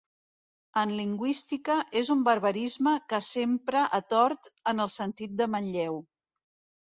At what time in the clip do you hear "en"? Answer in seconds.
0.83-0.93, 4.73-4.85